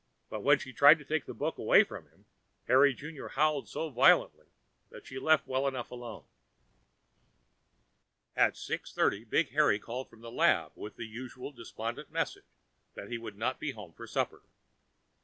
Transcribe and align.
But 0.31 0.41
when 0.41 0.57
she 0.57 0.73
tried 0.73 0.97
to 0.97 1.05
take 1.05 1.27
the 1.27 1.33
book 1.35 1.59
away 1.59 1.83
from 1.83 2.07
him, 2.07 2.25
Harry 2.67 2.91
Junior 2.91 3.27
howled 3.27 3.69
so 3.69 3.91
violently 3.91 4.47
that 4.89 5.05
she 5.05 5.19
let 5.19 5.45
well 5.45 5.67
enough 5.67 5.91
alone. 5.91 6.25
At 8.35 8.57
six 8.57 8.91
thirty, 8.91 9.23
Big 9.23 9.49
Harry 9.51 9.77
called 9.77 10.09
from 10.09 10.21
the 10.21 10.31
lab, 10.31 10.71
with 10.73 10.95
the 10.95 11.05
usual 11.05 11.51
despondent 11.51 12.09
message 12.11 12.49
that 12.95 13.11
he 13.11 13.19
would 13.19 13.37
not 13.37 13.59
be 13.59 13.73
home 13.73 13.93
for 13.93 14.07
supper. 14.07 14.41